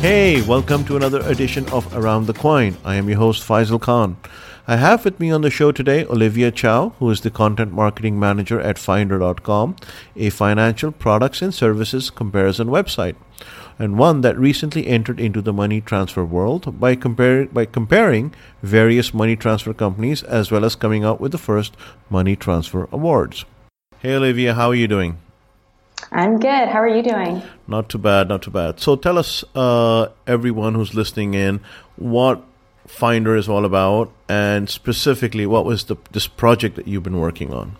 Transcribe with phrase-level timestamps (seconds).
[0.00, 2.76] Hey, welcome to another edition of Around the Coin.
[2.84, 4.16] I am your host Faisal Khan.
[4.68, 8.18] I have with me on the show today Olivia Chow, who is the content marketing
[8.18, 9.76] manager at Finder.com,
[10.16, 13.14] a financial products and services comparison website,
[13.78, 19.14] and one that recently entered into the money transfer world by, compare, by comparing various
[19.14, 21.76] money transfer companies as well as coming out with the first
[22.10, 23.44] money transfer awards.
[24.00, 25.18] Hey, Olivia, how are you doing?
[26.10, 26.68] I'm good.
[26.68, 27.40] How are you doing?
[27.68, 28.80] Not too bad, not too bad.
[28.80, 31.60] So tell us, uh, everyone who's listening in,
[31.94, 32.42] what
[32.86, 37.52] Finder is all about, and specifically, what was the this project that you've been working
[37.52, 37.76] on?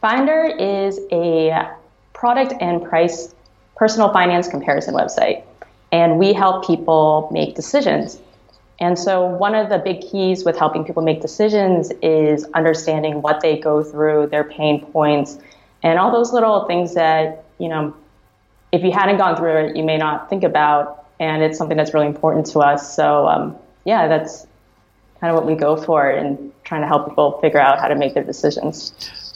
[0.00, 1.68] Finder is a
[2.12, 3.34] product and price
[3.76, 5.42] personal finance comparison website,
[5.92, 8.18] and we help people make decisions.
[8.80, 13.40] And so, one of the big keys with helping people make decisions is understanding what
[13.40, 15.38] they go through, their pain points,
[15.82, 17.94] and all those little things that, you know,
[18.72, 21.06] if you hadn't gone through it, you may not think about.
[21.20, 22.96] And it's something that's really important to us.
[22.96, 24.46] So, um, yeah, that's
[25.20, 27.94] kind of what we go for in trying to help people figure out how to
[27.94, 28.92] make their decisions.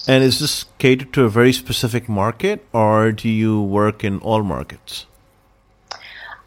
[0.09, 4.43] And is this catered to a very specific market, or do you work in all
[4.43, 5.07] markets?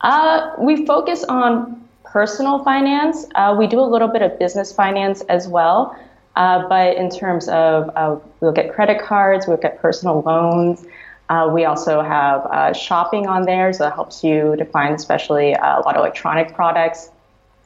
[0.01, 3.25] Uh, we focus on personal finance.
[3.35, 5.95] Uh, we do a little bit of business finance as well.
[6.35, 10.21] Uh, but in terms of, uh, we look at credit cards, we look at personal
[10.21, 10.85] loans.
[11.29, 15.53] Uh, we also have uh, shopping on there, so that helps you to find especially
[15.53, 17.09] uh, a lot of electronic products.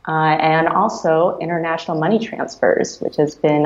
[0.07, 3.61] Uh, and also international money transfers, which has been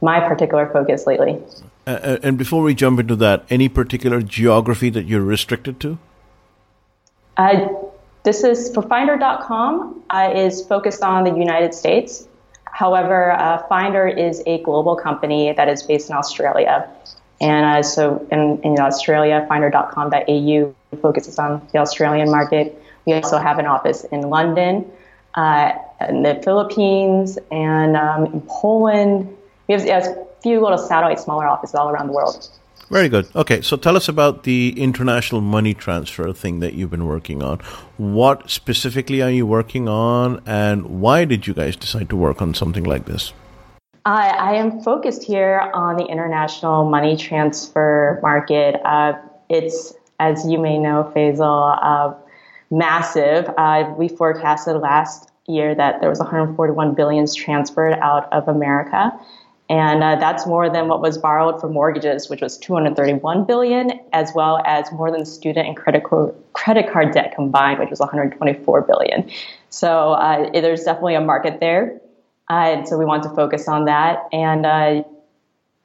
[0.00, 1.36] my particular focus lately.
[1.84, 5.98] and before we jump into that, any particular geography that you're restricted to?
[8.22, 10.00] this is for Finder.com
[10.32, 12.28] is focused on the United States.
[12.78, 16.88] However, uh, Finder is a global company that is based in Australia.
[17.40, 22.80] And uh, so in, in Australia, finder.com.au focuses on the Australian market.
[23.06, 24.90] We also have an office in London,
[25.34, 25.72] uh,
[26.08, 29.36] in the Philippines, and um, in Poland.
[29.68, 32.48] We have, a few little satellite, smaller offices all around the world.
[32.90, 33.28] Very good.
[33.36, 37.58] Okay, so tell us about the international money transfer thing that you've been working on.
[37.98, 42.54] What specifically are you working on, and why did you guys decide to work on
[42.54, 43.32] something like this?
[44.08, 48.80] I, I am focused here on the international money transfer market.
[48.82, 49.18] Uh,
[49.50, 52.14] it's, as you may know, Faisal, uh,
[52.70, 53.50] massive.
[53.58, 59.12] Uh, we forecasted last year that there was 141 billions transferred out of America.
[59.68, 64.32] And uh, that's more than what was borrowed for mortgages, which was 231 billion, as
[64.34, 66.04] well as more than student and credit,
[66.54, 69.30] credit card debt combined, which was 124 billion.
[69.68, 72.00] So uh, there's definitely a market there.
[72.50, 74.28] Uh, and so we want to focus on that.
[74.32, 75.04] And uh,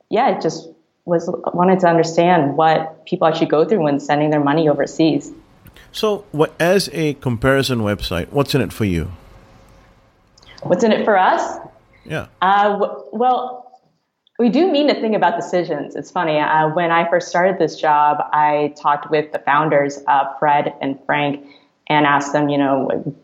[0.09, 0.69] yeah, just
[1.06, 5.31] was wanted to understand what people actually go through when sending their money overseas.
[5.91, 9.12] So, what, as a comparison website, what's in it for you?
[10.63, 11.60] What's in it for us?
[12.06, 12.27] Yeah.
[12.42, 13.81] Uh, w- well,
[14.39, 15.95] we do mean to think about decisions.
[15.95, 16.39] It's funny.
[16.39, 21.00] Uh, when I first started this job, I talked with the founders, uh, Fred and
[21.06, 21.45] Frank,
[21.88, 23.16] and asked them, you know,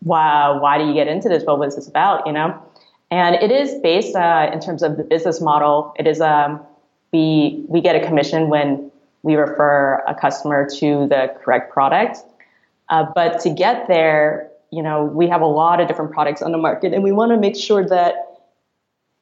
[0.00, 1.44] why, why do you get into this?
[1.44, 2.26] What was this about?
[2.26, 2.62] You know,
[3.10, 5.94] and it is based uh, in terms of the business model.
[5.98, 6.60] It is um,
[7.12, 8.90] we we get a commission when
[9.22, 12.18] we refer a customer to the correct product.
[12.88, 16.52] Uh, but to get there, you know, we have a lot of different products on
[16.52, 18.34] the market, and we want to make sure that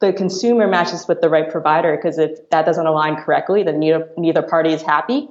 [0.02, 4.08] the consumer matches with the right provider because if that doesn't align correctly, then neither,
[4.18, 5.28] neither party is happy.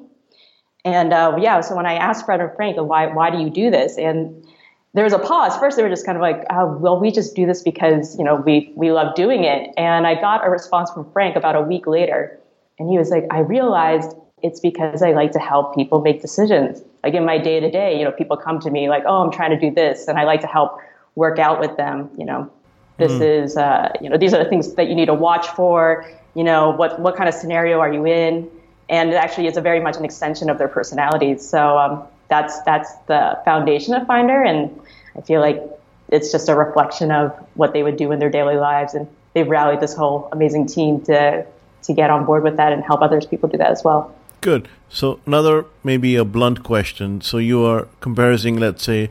[0.86, 3.70] And uh, yeah, so when I asked Fred and Frank, why, why do you do
[3.70, 3.98] this?
[3.98, 4.48] And
[4.94, 5.56] there was a pause.
[5.58, 8.26] First, they were just kind of like, oh, well, we just do this because, you
[8.26, 9.70] know, we, we love doing it.
[9.78, 12.38] And I got a response from Frank about a week later.
[12.78, 16.82] And he was like, I realized it's because I like to help people make decisions.
[17.04, 19.32] Like in my day to day, you know, people come to me like, oh, I'm
[19.32, 20.08] trying to do this.
[20.08, 20.78] And I like to help
[21.16, 22.10] work out with them.
[22.18, 22.52] You know,
[22.98, 23.44] this mm.
[23.44, 26.06] is, uh, you know, these are the things that you need to watch for.
[26.36, 28.50] You know, what, what kind of scenario are you in?
[28.90, 31.48] And it actually is a very much an extension of their personalities.
[31.48, 34.80] So, um, that's that's the foundation of Finder, and
[35.16, 35.62] I feel like
[36.08, 39.48] it's just a reflection of what they would do in their daily lives, and they've
[39.48, 41.46] rallied this whole amazing team to
[41.84, 44.16] to get on board with that and help others people do that as well.
[44.40, 44.70] Good.
[44.90, 47.22] So another maybe a blunt question.
[47.22, 49.10] So you are comparing, let's say,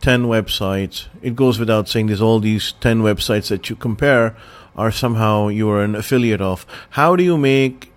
[0.00, 1.06] 10 websites.
[1.22, 4.36] It goes without saying there's all these 10 websites that you compare
[4.76, 6.66] are somehow you are an affiliate of.
[6.90, 7.92] How do you make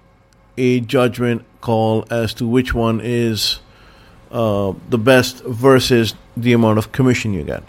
[0.57, 3.59] a judgment call as to which one is
[4.31, 7.63] uh, the best versus the amount of commission you get?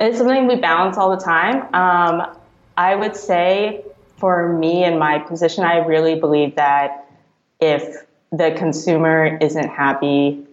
[0.00, 1.74] It's something we balance all the time.
[1.74, 2.36] Um,
[2.76, 3.84] I would say
[4.18, 7.06] for me in my position, I really believe that
[7.60, 10.44] if the consumer isn't happy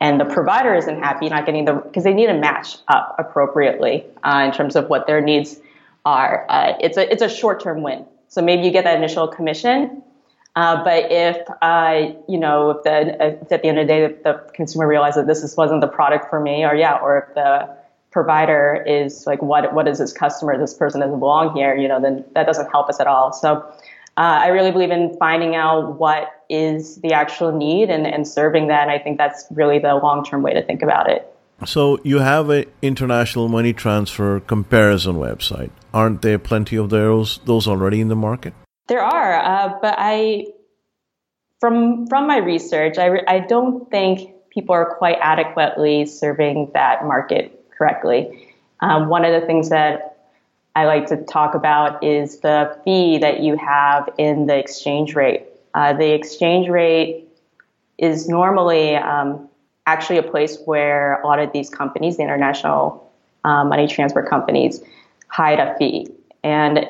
[0.00, 4.04] and the provider isn't happy, not getting the because they need to match up appropriately
[4.22, 5.60] uh, in terms of what their needs
[6.04, 6.46] are.
[6.48, 8.04] Uh, it's a it's a short term win.
[8.28, 10.02] So maybe you get that initial commission,
[10.58, 14.06] uh, but if uh, you know, if, the, if at the end of the day
[14.24, 17.34] the consumer realizes that this is, wasn't the product for me, or yeah, or if
[17.36, 17.76] the
[18.10, 20.58] provider is like, what what is this customer?
[20.58, 21.76] This person doesn't belong here.
[21.76, 23.32] You know, then that doesn't help us at all.
[23.32, 23.58] So
[24.16, 28.66] uh, I really believe in finding out what is the actual need and, and serving
[28.66, 28.82] that.
[28.82, 31.32] And I think that's really the long term way to think about it.
[31.66, 35.70] So you have an international money transfer comparison website.
[35.94, 38.54] Aren't there plenty of those those already in the market?
[38.88, 40.46] There are, uh, but I,
[41.60, 47.04] from from my research, I, re- I don't think people are quite adequately serving that
[47.04, 48.48] market correctly.
[48.80, 50.16] Um, one of the things that
[50.74, 55.46] I like to talk about is the fee that you have in the exchange rate.
[55.74, 57.28] Uh, the exchange rate
[57.98, 59.48] is normally um,
[59.86, 63.12] actually a place where a lot of these companies, the international
[63.44, 64.80] uh, money transfer companies,
[65.28, 66.06] hide a fee.
[66.42, 66.88] And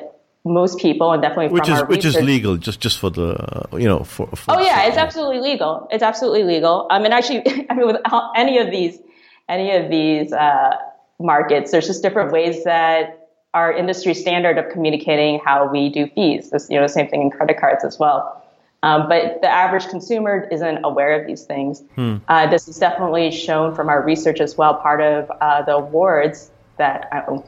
[0.49, 3.87] most people, and definitely which is which research, is legal, just just for the you
[3.87, 4.27] know for.
[4.27, 5.87] for oh yeah, it's absolutely legal.
[5.91, 6.87] It's absolutely legal.
[6.89, 7.97] I mean, actually, I mean, with
[8.35, 8.99] any of these
[9.47, 10.75] any of these uh,
[11.19, 16.51] markets, there's just different ways that our industry standard of communicating how we do fees.
[16.51, 18.35] This, you know, the same thing in credit cards as well.
[18.81, 21.83] Um, but the average consumer isn't aware of these things.
[21.95, 22.17] Hmm.
[22.27, 24.75] Uh, this is definitely shown from our research as well.
[24.75, 27.41] Part of uh, the awards that uh,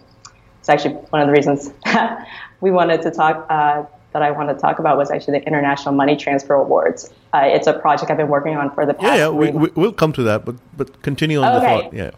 [0.62, 1.72] it's actually one of the reasons
[2.62, 5.96] we wanted to talk uh, that I wanted to talk about was actually the International
[5.96, 7.12] Money Transfer Awards.
[7.34, 9.06] Uh, it's a project I've been working on for the past.
[9.06, 11.56] Yeah, yeah, we, we, will come to that, but but continue on okay.
[11.56, 11.94] the thought.
[11.94, 12.12] Yeah.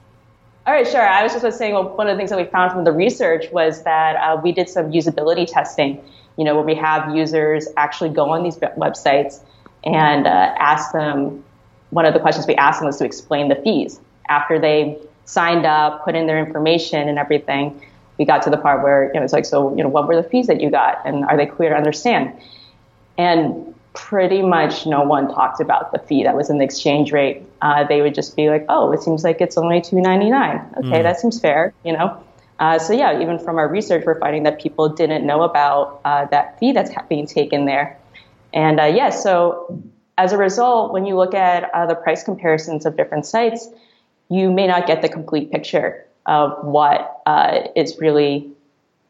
[0.68, 1.02] All right, sure.
[1.02, 3.46] I was just saying, well, one of the things that we found from the research
[3.52, 6.04] was that uh, we did some usability testing.
[6.38, 9.40] You know, where we have users actually go on these websites
[9.86, 10.30] and uh,
[10.60, 11.44] ask them.
[11.92, 15.66] One of the questions we asked them was to explain the fees after they signed
[15.66, 17.80] up, put in their information and everything
[18.18, 20.16] we got to the part where you know it's like, so you know, what were
[20.16, 22.34] the fees that you got, and are they clear to understand?
[23.18, 27.44] And pretty much no one talked about the fee that was in the exchange rate.
[27.62, 30.62] Uh, they would just be like, oh, it seems like it's only two ninety nine.
[30.78, 31.04] Okay, mm.
[31.04, 32.22] that seems fair, you know.
[32.60, 36.26] Uh, so yeah, even from our research, we're finding that people didn't know about uh,
[36.26, 37.98] that fee that's being taken there.
[38.54, 39.84] And uh, yes, yeah, so
[40.18, 43.68] as a result, when you look at uh, the price comparisons of different sites,
[44.30, 48.50] you may not get the complete picture of what uh, is really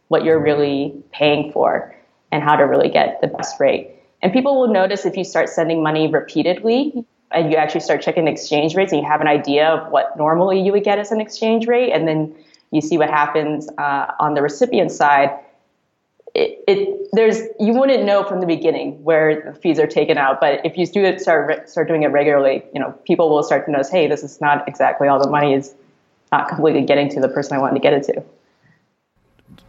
[0.07, 1.95] what you're really paying for
[2.31, 3.91] and how to really get the best rate.
[4.21, 8.27] And people will notice if you start sending money repeatedly and you actually start checking
[8.27, 11.19] exchange rates and you have an idea of what normally you would get as an
[11.19, 12.33] exchange rate, and then
[12.71, 15.31] you see what happens uh, on the recipient side.
[16.35, 20.39] It, it, there's you wouldn't know from the beginning where the fees are taken out,
[20.39, 23.65] but if you do it start start doing it regularly, you know people will start
[23.65, 25.75] to notice, hey, this is not exactly all the money is
[26.33, 28.23] not completely getting to the person I wanted to get it to.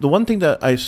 [0.00, 0.78] The one thing that I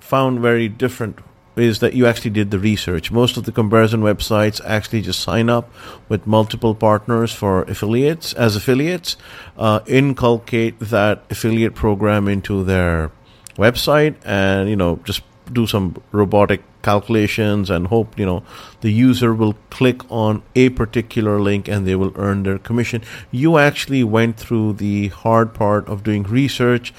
[0.00, 1.18] found very different
[1.56, 3.10] is that you actually did the research.
[3.10, 5.72] Most of the comparison websites actually just sign up
[6.08, 9.16] with multiple partners for affiliates as affiliates,
[9.56, 13.10] uh, inculcate that affiliate program into their
[13.56, 18.42] website, and you know just do some robotic calculations and hope you know
[18.80, 23.58] the user will click on a particular link and they will earn their commission you
[23.58, 26.92] actually went through the hard part of doing research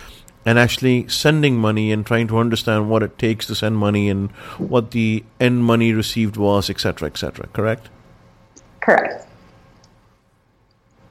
[0.46, 4.32] and actually sending money and trying to understand what it takes to send money and
[4.58, 7.90] what the end money received was etc etc correct
[8.82, 9.28] correct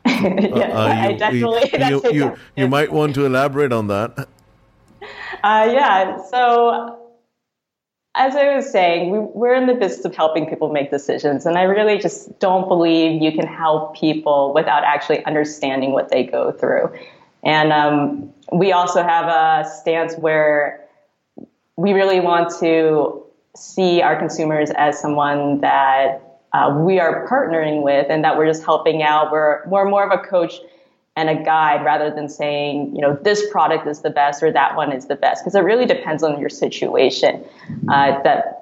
[0.07, 1.71] yes, I you, definitely.
[1.89, 4.29] you, you, you, you might want to elaborate on that.
[5.43, 6.23] Uh, yeah.
[6.31, 7.04] So,
[8.15, 11.59] as I was saying, we, we're in the business of helping people make decisions, and
[11.59, 16.53] I really just don't believe you can help people without actually understanding what they go
[16.53, 16.93] through.
[17.43, 20.81] And um, we also have a stance where
[21.77, 23.23] we really want to
[23.57, 28.65] see our consumers as someone that uh, we are partnering with and that we're just
[28.65, 29.33] helping out.
[29.33, 30.55] We're, we're more of a coach
[31.17, 34.75] and a guide rather than saying, you know, this product is the best or that
[34.77, 37.45] one is the best, because it really depends on your situation.
[37.89, 38.61] Uh, that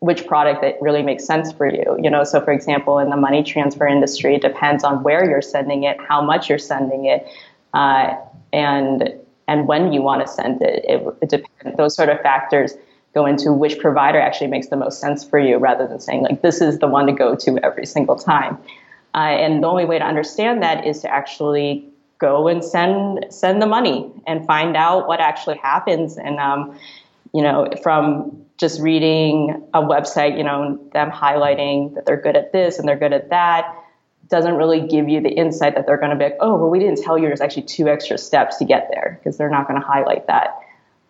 [0.00, 1.98] which product that really makes sense for you.
[2.00, 5.42] You know, so for example, in the money transfer industry, it depends on where you're
[5.42, 7.26] sending it, how much you're sending it,
[7.74, 8.14] uh,
[8.52, 9.12] and
[9.48, 10.84] and when you want to send it.
[10.88, 11.76] It, it depends.
[11.76, 12.74] Those sort of factors
[13.12, 16.42] go into which provider actually makes the most sense for you, rather than saying like
[16.42, 18.56] this is the one to go to every single time.
[19.18, 21.84] Uh, and the only way to understand that is to actually
[22.18, 26.16] go and send send the money and find out what actually happens.
[26.16, 26.78] And um,
[27.34, 32.52] you know, from just reading a website, you know, them highlighting that they're good at
[32.52, 33.74] this and they're good at that
[34.28, 36.78] doesn't really give you the insight that they're going to be like, oh, well, we
[36.78, 39.80] didn't tell you there's actually two extra steps to get there because they're not going
[39.80, 40.60] to highlight that.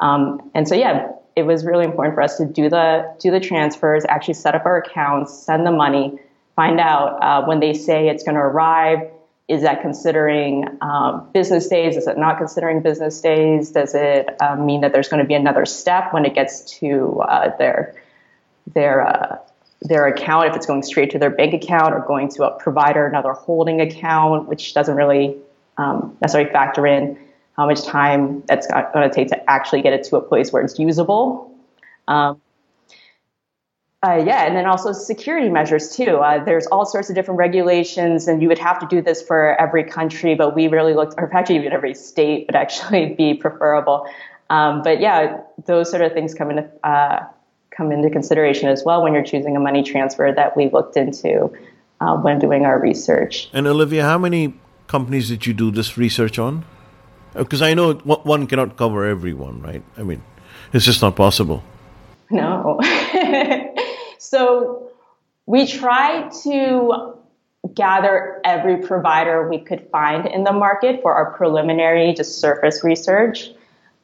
[0.01, 3.41] Um, and so, yeah, it was really important for us to do the do the
[3.41, 6.19] transfers, actually set up our accounts, send the money,
[6.59, 9.09] find out uh, when they say it's going to arrive.
[9.47, 11.97] Is that considering um, business days?
[11.97, 13.71] Is it not considering business days?
[13.71, 17.21] Does it um, mean that there's going to be another step when it gets to
[17.21, 17.95] uh, their
[18.75, 19.39] their uh,
[19.83, 23.07] their account if it's going straight to their bank account or going to a provider,
[23.07, 25.37] another holding account, which doesn't really
[25.77, 27.17] um, necessarily factor in
[27.57, 30.63] how much time that's going to take to actually get it to a place where
[30.65, 31.57] it's usable.
[32.09, 32.41] Um,
[34.07, 36.19] uh, yeah, and then also security measures too.
[36.19, 39.61] Uh, there's all sorts of different regulations, and you would have to do this for
[39.61, 44.07] every country, but we really looked, or actually even every state would actually be preferable.
[44.51, 47.27] Um, but yeah, those sort of things come into uh,
[47.71, 51.53] come into consideration as well when you're choosing a money transfer that we looked into
[52.01, 53.51] uh, when doing our research.
[53.53, 54.55] And Olivia, how many
[54.87, 56.65] companies did you do this research on?
[57.35, 59.83] Because I know one cannot cover everyone, right?
[59.97, 60.23] I mean,
[60.73, 61.63] it's just not possible.
[62.31, 62.81] No.
[64.19, 64.91] so
[65.47, 67.15] we tried to
[67.75, 73.51] gather every provider we could find in the market for our preliminary, just surface research.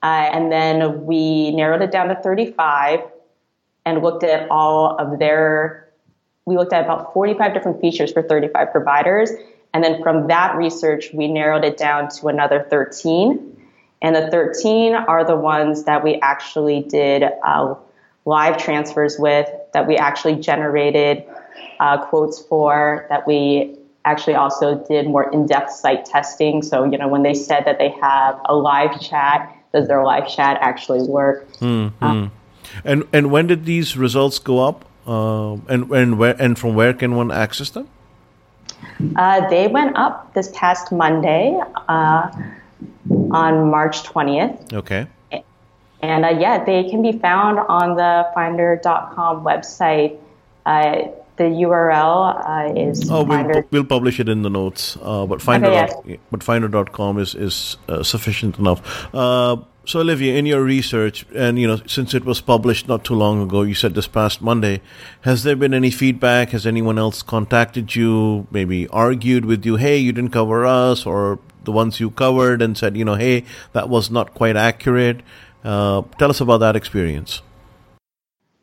[0.02, 3.00] Uh, and then we narrowed it down to 35
[3.86, 5.88] and looked at all of their,
[6.46, 9.30] we looked at about 45 different features for 35 providers
[9.74, 13.60] and then from that research, we narrowed it down to another 13.
[14.00, 17.74] And the 13 are the ones that we actually did uh,
[18.24, 21.24] live transfers with, that we actually generated
[21.80, 26.62] uh, quotes for, that we actually also did more in-depth site testing.
[26.62, 30.28] So, you know, when they said that they have a live chat, does their live
[30.28, 31.50] chat actually work?
[31.58, 32.04] Mm-hmm.
[32.04, 32.32] Um,
[32.84, 34.84] and and when did these results go up?
[35.06, 37.88] Uh, and and where and from where can one access them?
[39.16, 42.30] Uh, they went up this past Monday uh,
[43.30, 44.72] on March 20th.
[44.72, 45.06] Okay.
[46.04, 50.18] And uh, yeah, they can be found on the finder.com website.
[50.66, 54.96] Uh, the URL uh, is oh, we'll, we'll, publish it in the notes.
[55.02, 56.18] Uh, but finder, okay, yes.
[56.30, 58.80] but finder.com is is sufficient enough.
[59.86, 63.42] So, Olivia, in your research, and you know, since it was published not too long
[63.42, 64.80] ago, you said this past Monday,
[65.22, 66.50] has there been any feedback?
[66.50, 71.38] Has anyone else contacted you, maybe argued with you, hey, you didn't cover us, or
[71.64, 75.20] the ones you covered and said, you know, hey, that was not quite accurate?
[75.64, 77.42] Uh, tell us about that experience.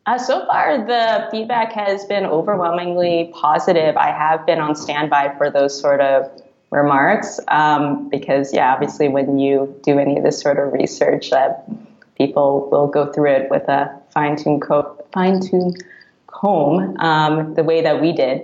[0.06, 3.96] Uh, so far, the feedback has been overwhelmingly positive.
[3.96, 6.30] I have been on standby for those sort of
[6.72, 11.68] remarks um, because yeah obviously when you do any of this sort of research that
[12.16, 15.84] people will go through it with a fine-tuned co- fine-tuned
[16.26, 18.40] comb um, the way that we did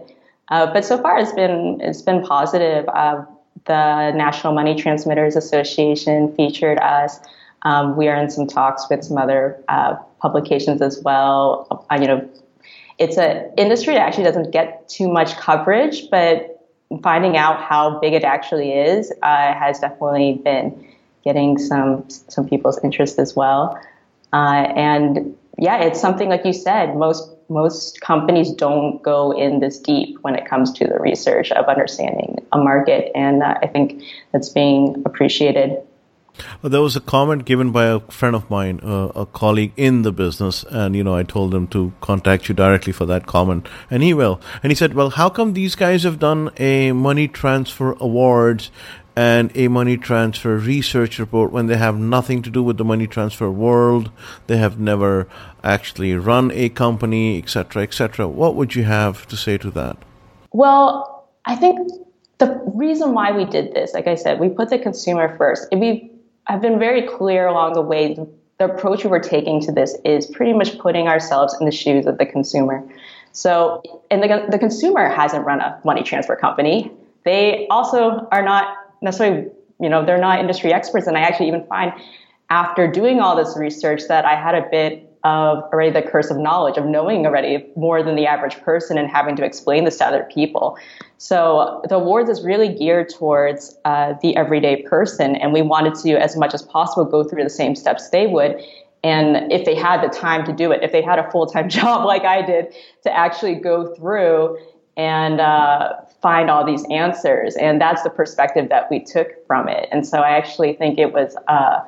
[0.49, 3.25] uh, but so far it's been it's been positive uh,
[3.65, 7.21] the national money transmitters association featured us
[7.63, 12.07] um, we are in some talks with some other uh, publications as well uh, you
[12.07, 12.29] know
[12.99, 16.59] it's an industry that actually doesn't get too much coverage but
[17.03, 20.87] finding out how big it actually is uh, has definitely been
[21.25, 23.79] getting some some people's interest as well.
[24.33, 26.97] Uh, and yeah, it's something like you said.
[26.97, 31.67] Most most companies don't go in this deep when it comes to the research of
[31.67, 35.77] understanding a market, and uh, I think that's being appreciated.
[36.63, 40.13] There was a comment given by a friend of mine, uh, a colleague in the
[40.13, 44.03] business, and you know, I told him to contact you directly for that comment, and
[44.03, 44.41] he will.
[44.63, 48.71] And he said, "Well, how come these guys have done a money transfer awards
[49.17, 53.07] and a money transfer research report when they have nothing to do with the money
[53.07, 54.11] transfer world?
[54.47, 55.27] They have never
[55.65, 59.97] actually run a company, etc., etc." What would you have to say to that?
[60.53, 61.79] Well, I think
[62.39, 65.69] the reason why we did this, like I said, we put the consumer first.
[65.73, 66.13] We
[66.49, 68.19] have been very clear along the way.
[68.59, 72.07] The approach we were taking to this is pretty much putting ourselves in the shoes
[72.07, 72.85] of the consumer.
[73.33, 76.91] So, and the, the consumer hasn't run a money transfer company.
[77.25, 79.51] They also are not necessarily,
[79.81, 81.07] you know, they're not industry experts.
[81.07, 81.93] And I actually even find
[82.51, 86.37] after doing all this research that I had a bit of already the curse of
[86.37, 90.07] knowledge of knowing already more than the average person and having to explain this to
[90.07, 90.79] other people.
[91.19, 96.13] So the awards is really geared towards uh, the everyday person, and we wanted to,
[96.13, 98.63] as much as possible, go through the same steps they would.
[99.03, 101.69] And if they had the time to do it, if they had a full time
[101.79, 102.73] job like I did,
[103.03, 104.59] to actually go through
[104.97, 109.89] and uh, find all these answers, and that's the perspective that we took from it.
[109.91, 111.37] And so I actually think it was.
[111.49, 111.81] Uh,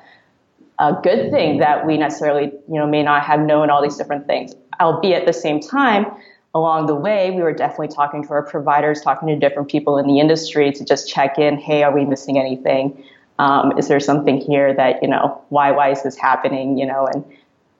[0.81, 4.27] a good thing that we necessarily, you know, may not have known all these different
[4.27, 4.55] things.
[4.81, 6.07] Albeit at the same time,
[6.55, 10.07] along the way, we were definitely talking to our providers, talking to different people in
[10.07, 11.59] the industry to just check in.
[11.59, 13.05] Hey, are we missing anything?
[13.39, 15.43] Um, is there something here that you know?
[15.51, 16.79] Why why is this happening?
[16.79, 17.25] You know, and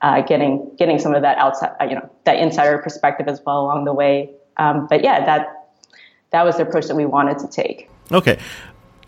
[0.01, 3.61] uh, getting getting some of that outside, uh, you know, that insider perspective as well
[3.61, 4.29] along the way.
[4.57, 5.69] Um, but yeah, that
[6.31, 7.89] that was the approach that we wanted to take.
[8.11, 8.39] Okay,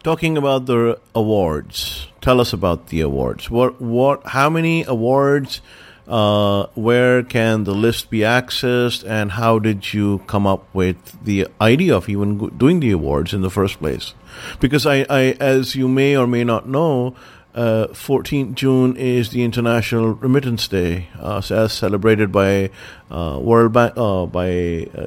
[0.04, 3.52] talking about the awards tell us about the awards.
[3.52, 5.62] What what how many awards?
[6.06, 11.48] Uh, where can the list be accessed, and how did you come up with the
[11.62, 14.14] idea of even doing the awards in the first place?
[14.60, 17.16] Because I, I as you may or may not know,
[17.56, 22.72] uh, 14th June is the International Remittance Day, uh, as celebrated by
[23.12, 24.50] uh, World Bank, uh, by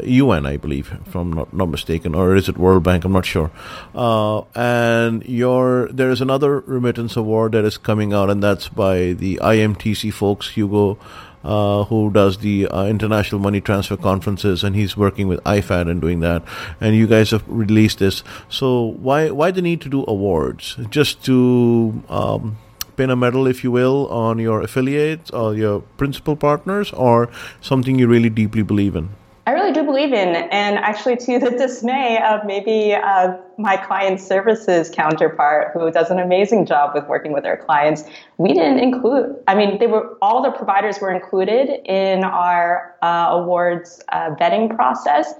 [0.04, 3.04] UN, uh, I believe, if I'm not, not mistaken, or is it World Bank?
[3.04, 3.50] I'm not sure.
[3.94, 9.12] Uh, and your there is another remittance award that is coming out, and that's by
[9.12, 10.98] the IMTC folks, Hugo
[11.44, 16.00] uh, who does the uh, international money transfer conferences, and he's working with IFAD and
[16.00, 16.42] doing that.
[16.80, 18.22] And you guys have released this.
[18.48, 20.76] So why why the need to do awards?
[20.90, 22.58] Just to um,
[22.96, 27.28] pin a medal, if you will, on your affiliates or your principal partners, or
[27.60, 29.10] something you really deeply believe in?
[29.46, 34.20] I really do believe in, and actually to the dismay of maybe uh, my client
[34.20, 38.02] services counterpart, who does an amazing job with working with our clients.
[38.38, 39.36] We didn't include.
[39.46, 44.74] I mean, they were all the providers were included in our uh, awards uh, vetting
[44.74, 45.32] process,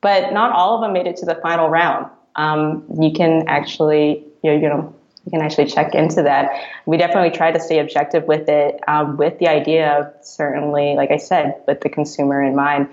[0.00, 2.10] but not all of them made it to the final round.
[2.36, 4.94] Um, you can actually, you know, you know
[5.26, 6.50] you can actually check into that.
[6.86, 11.10] We definitely try to stay objective with it, um, with the idea of certainly, like
[11.10, 12.88] I said, with the consumer in mind.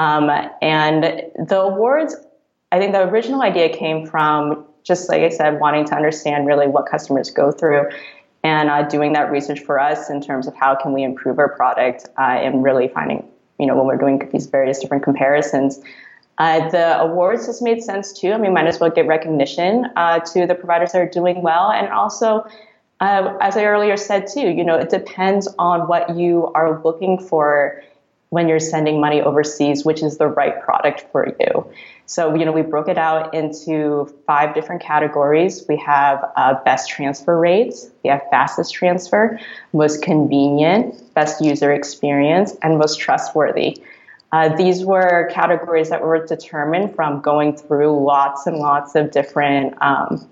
[0.00, 0.30] Um,
[0.62, 1.04] and
[1.46, 2.16] the awards,
[2.72, 6.66] I think the original idea came from just like I said, wanting to understand really
[6.66, 7.84] what customers go through
[8.42, 11.50] and uh, doing that research for us in terms of how can we improve our
[11.50, 15.80] product uh, and really finding, you know, when we're doing these various different comparisons.
[16.38, 18.32] Uh, the awards just made sense too.
[18.32, 21.70] I mean, might as well get recognition uh, to the providers that are doing well,
[21.70, 22.46] and also,
[23.00, 27.18] uh, as I earlier said too, you know, it depends on what you are looking
[27.18, 27.82] for
[28.30, 31.70] when you're sending money overseas, which is the right product for you.
[32.06, 35.64] So, you know, we broke it out into five different categories.
[35.68, 39.38] We have uh, best transfer rates, we have fastest transfer,
[39.72, 43.82] most convenient, best user experience, and most trustworthy.
[44.32, 49.74] Uh, these were categories that were determined from going through lots and lots of different
[49.82, 50.28] um,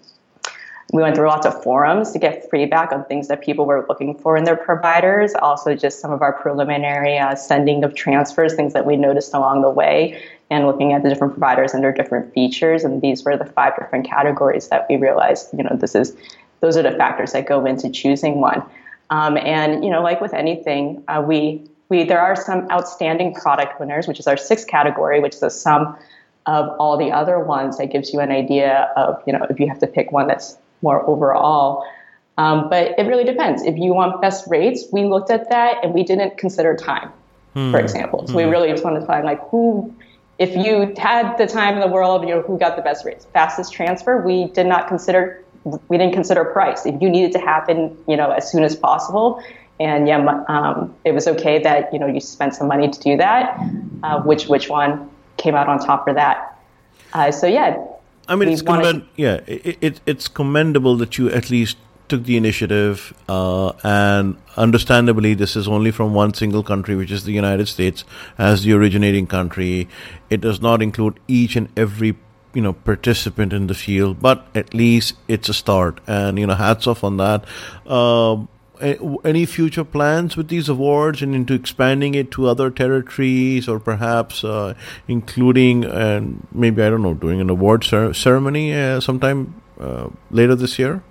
[0.92, 4.16] we went through lots of forums to get feedback on things that people were looking
[4.16, 5.34] for in their providers.
[5.42, 9.60] Also, just some of our preliminary uh, sending of transfers, things that we noticed along
[9.60, 12.84] the way, and looking at the different providers and their different features.
[12.84, 16.16] And these were the five different categories that we realized, you know, this is
[16.60, 18.62] those are the factors that go into choosing one.
[19.10, 23.78] Um, and you know, like with anything, uh, we we there are some outstanding product
[23.78, 25.96] winners, which is our sixth category, which is a sum
[26.46, 29.68] of all the other ones that gives you an idea of you know if you
[29.68, 31.86] have to pick one that's more overall.
[32.36, 33.62] Um, but it really depends.
[33.62, 37.10] If you want best rates, we looked at that and we didn't consider time,
[37.54, 37.72] hmm.
[37.72, 38.26] for example.
[38.26, 38.38] So hmm.
[38.38, 39.92] we really just wanted to find like who,
[40.38, 43.26] if you had the time in the world, you know, who got the best rates.
[43.32, 45.44] Fastest transfer, we did not consider,
[45.88, 46.86] we didn't consider price.
[46.86, 49.42] If you needed to happen, you know, as soon as possible,
[49.80, 53.16] and yeah, um, it was okay that you know you spent some money to do
[53.16, 53.58] that.
[54.02, 56.58] Uh, which which one came out on top for that?
[57.12, 57.76] Uh, so yeah,
[58.28, 61.76] I mean, it's commend- yeah, it, it, it's commendable that you at least
[62.08, 67.24] took the initiative, uh, and understandably, this is only from one single country, which is
[67.24, 68.04] the United States,
[68.38, 69.88] as the originating country.
[70.30, 72.16] It does not include each and every
[72.54, 76.54] you know participant in the field, but at least it's a start, and you know
[76.54, 77.44] hats off on that.
[77.86, 78.48] Um,
[78.80, 84.44] any future plans with these awards and into expanding it to other territories or perhaps
[84.44, 84.74] uh,
[85.06, 90.54] including and maybe I don't know doing an award cer- ceremony uh, sometime uh, later
[90.54, 91.02] this year?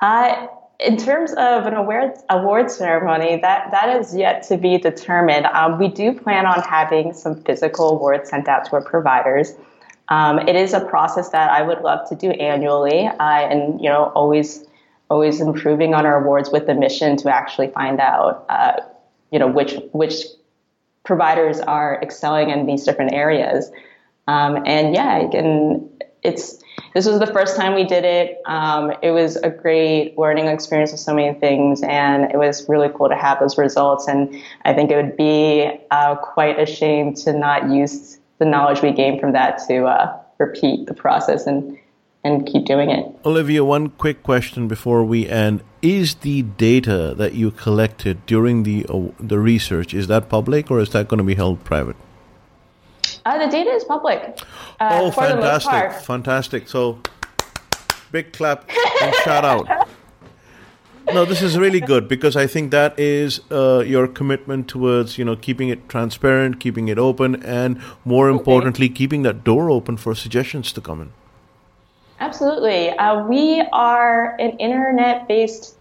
[0.00, 0.46] Uh,
[0.78, 5.46] in terms of an award award ceremony, that that is yet to be determined.
[5.46, 9.54] Um, we do plan on having some physical awards sent out to our providers.
[10.08, 14.12] Um, it is a process that I would love to do annually, and you know,
[14.14, 14.65] always
[15.10, 18.80] always improving on our awards with the mission to actually find out, uh,
[19.30, 20.14] you know, which which
[21.04, 23.70] providers are excelling in these different areas.
[24.28, 25.88] Um, and yeah, and
[26.22, 26.62] it's
[26.94, 28.40] this was the first time we did it.
[28.46, 32.88] Um, it was a great learning experience with so many things, and it was really
[32.94, 34.08] cool to have those results.
[34.08, 38.82] And I think it would be uh, quite a shame to not use the knowledge
[38.82, 41.78] we gained from that to uh, repeat the process and
[42.26, 43.04] and keep doing it.
[43.24, 48.84] Olivia, one quick question before we end: Is the data that you collected during the
[48.88, 51.96] uh, the research is that public or is that going to be held private?
[53.24, 54.20] Uh, the data is public.
[54.80, 55.92] Uh, oh, fantastic!
[56.02, 56.68] Fantastic.
[56.68, 56.98] So,
[58.10, 58.68] big clap
[59.02, 59.88] and shout out.
[61.12, 65.24] No, this is really good because I think that is uh, your commitment towards you
[65.24, 70.16] know keeping it transparent, keeping it open, and more importantly, keeping that door open for
[70.16, 71.12] suggestions to come in.
[72.18, 72.90] Absolutely.
[72.90, 75.76] Uh, we are an internet based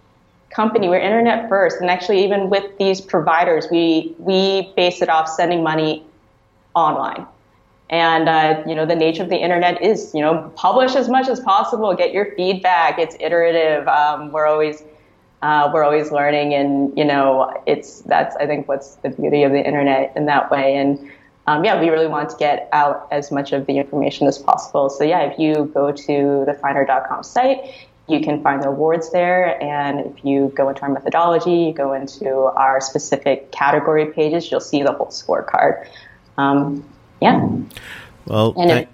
[0.49, 0.89] company.
[0.89, 1.79] We're internet first.
[1.79, 6.05] And actually, even with these providers, we, we base it off sending money
[6.73, 7.25] online.
[7.89, 11.27] And, uh, you know, the nature of the internet is, you know, publish as much
[11.27, 12.97] as possible, get your feedback.
[12.99, 13.87] It's iterative.
[13.87, 14.83] Um, we're always,
[15.41, 19.51] uh, we're always learning and, you know, it's, that's, I think what's the beauty of
[19.51, 20.75] the internet in that way.
[20.75, 21.11] And,
[21.47, 24.89] um, yeah, we really want to get out as much of the information as possible.
[24.89, 27.59] So yeah, if you go to the finder.com site,
[28.07, 29.61] you can find the awards there.
[29.61, 34.59] And if you go into our methodology, you go into our specific category pages, you'll
[34.59, 35.87] see the whole scorecard.
[36.37, 36.83] Um,
[37.21, 37.47] yeah.
[38.25, 38.87] Well, th-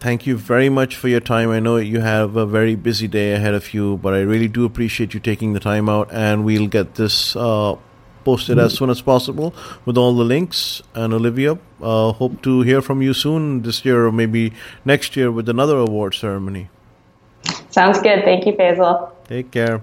[0.00, 1.50] thank you very much for your time.
[1.50, 4.64] I know you have a very busy day ahead of you, but I really do
[4.64, 7.76] appreciate you taking the time out, and we'll get this uh,
[8.28, 9.54] posted as soon as possible
[9.86, 10.60] with all the links.
[10.94, 14.52] And Olivia, uh, hope to hear from you soon this year or maybe
[14.84, 16.68] next year with another award ceremony.
[17.70, 18.24] Sounds good.
[18.24, 19.10] Thank you, Faisal.
[19.28, 19.82] Take care.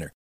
[0.00, 0.14] winner.